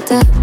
[0.00, 0.37] Come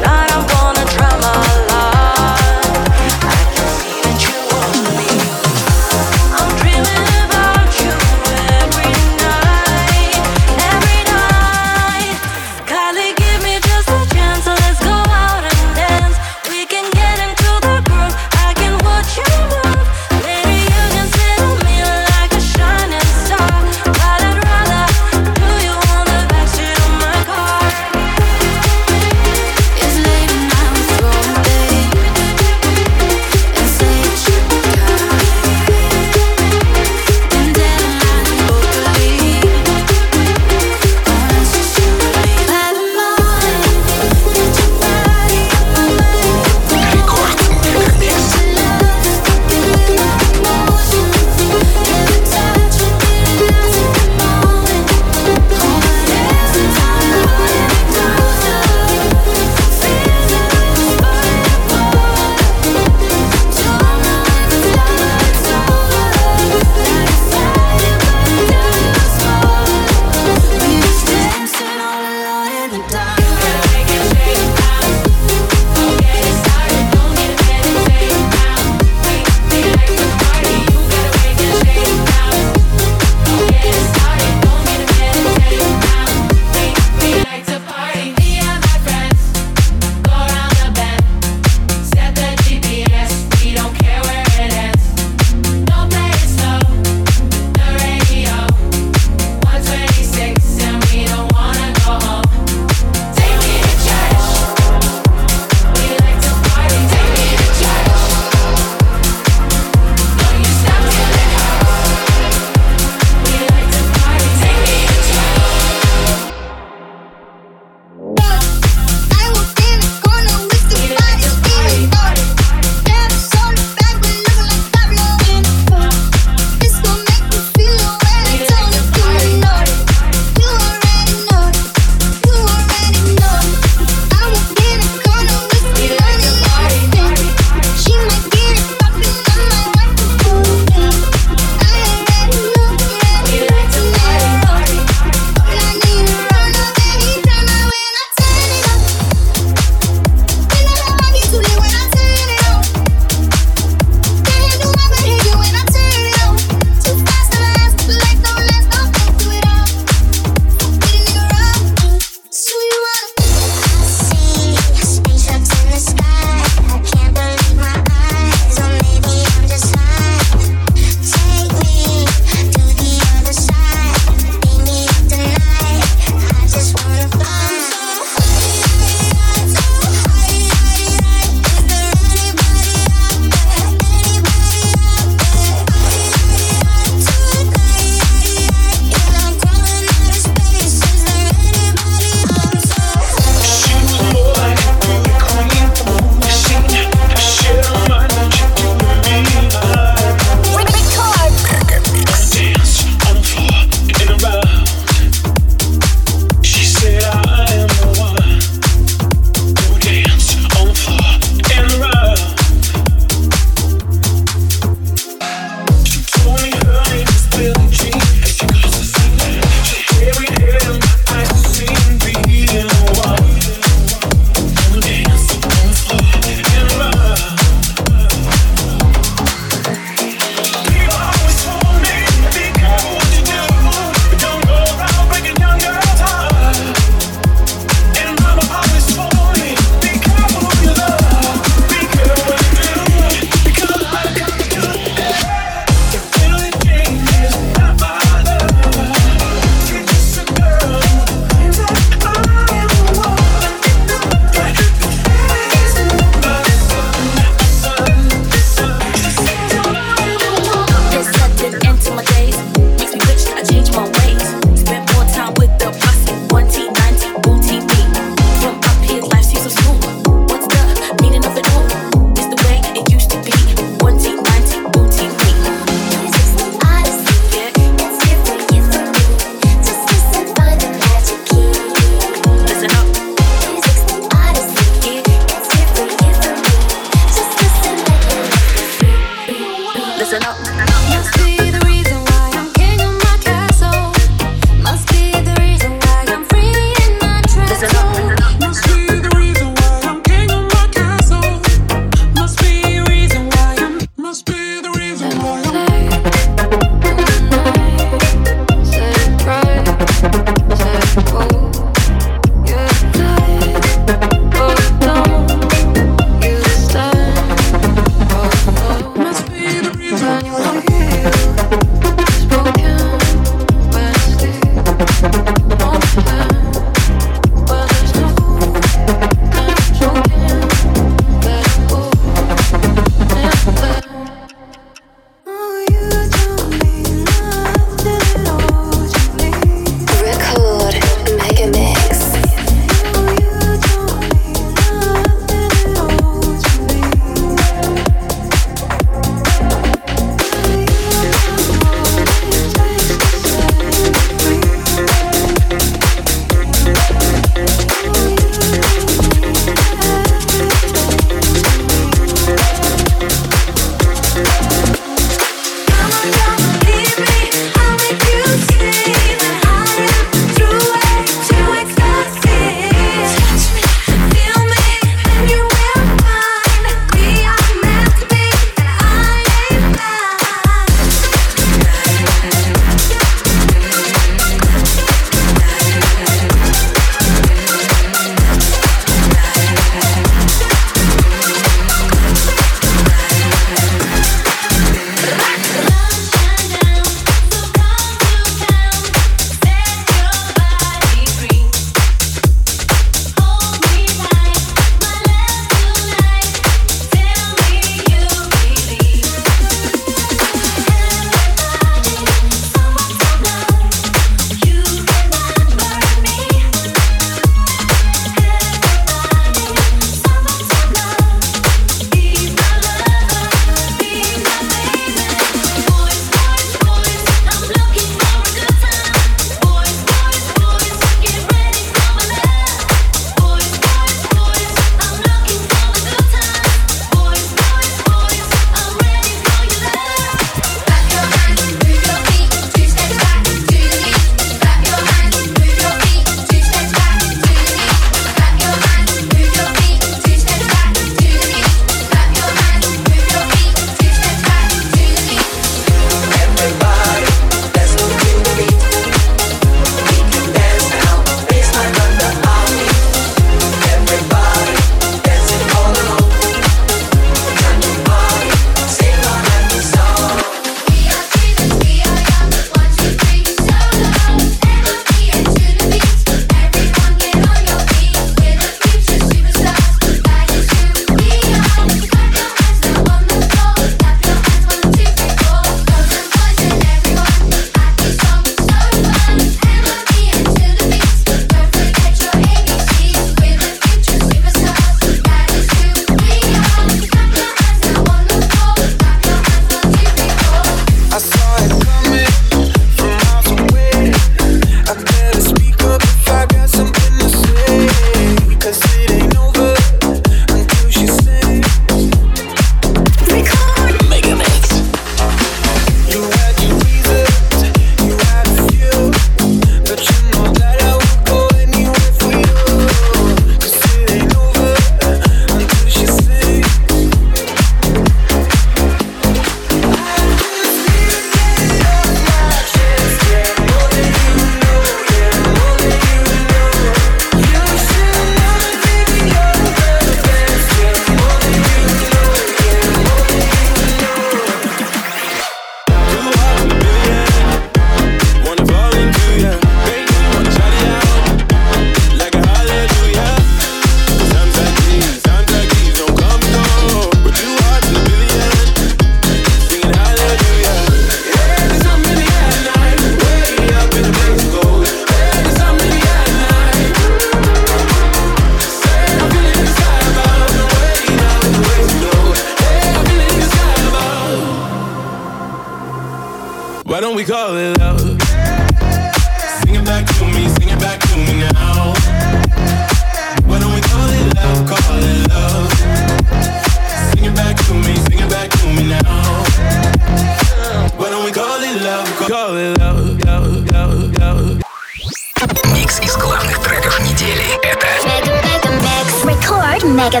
[595.54, 597.36] Микс из главных треков недели.
[597.44, 599.04] Это Mix.
[599.04, 600.00] Record Mega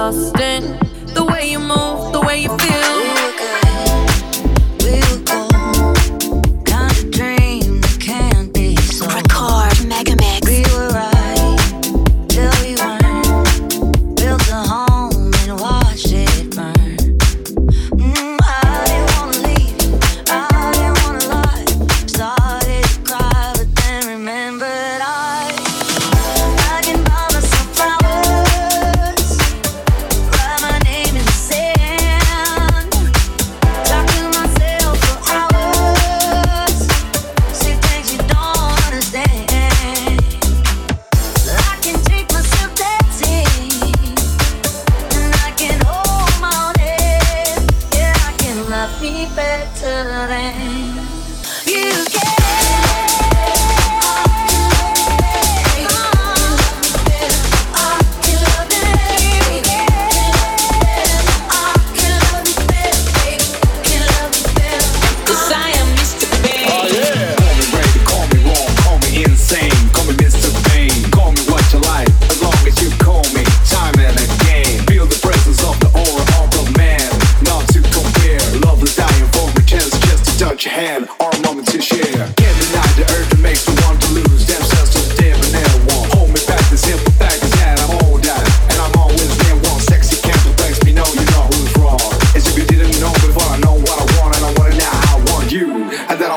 [0.00, 3.09] the way you move, the way you feel.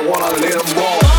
[0.05, 1.12] Wanna let more.